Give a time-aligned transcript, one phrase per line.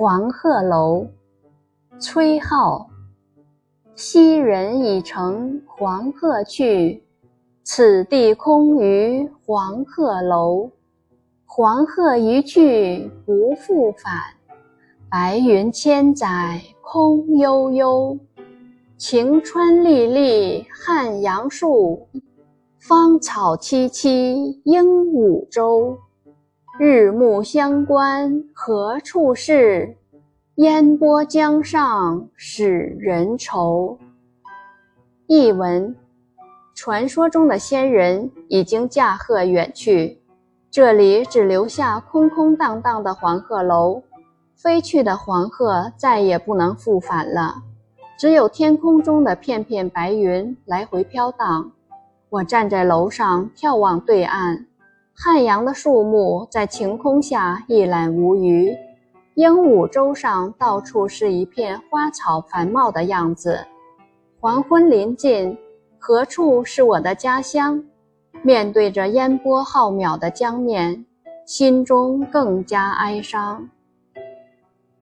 [0.00, 1.08] 黄鹤楼，
[1.98, 2.86] 崔颢。
[3.96, 7.02] 昔人已乘黄鹤去，
[7.64, 10.70] 此地空余黄鹤楼。
[11.44, 14.12] 黄鹤一去不复返，
[15.10, 18.16] 白云千载空悠悠。
[18.96, 22.06] 晴川历历汉阳树，
[22.78, 25.98] 芳草萋萋鹦鹉洲。
[26.80, 29.96] 日暮乡关何处是？
[30.54, 33.98] 烟波江上使人愁。
[35.26, 35.96] 译文：
[36.76, 40.20] 传说中的仙人已经驾鹤远去，
[40.70, 44.00] 这里只留下空空荡荡的黄鹤楼。
[44.54, 47.56] 飞去的黄鹤再也不能复返了，
[48.16, 51.72] 只有天空中的片片白云来回飘荡。
[52.28, 54.67] 我站在楼上眺望对岸。
[55.20, 58.72] 汉阳的树木在晴空下一览无余，
[59.34, 63.58] 鹦鹉洲上到处是一片花草繁茂的样子。
[64.38, 65.58] 黄昏临近，
[65.98, 67.82] 何处是我的家乡？
[68.42, 71.04] 面对着烟波浩渺的江面，
[71.44, 73.68] 心中更加哀伤。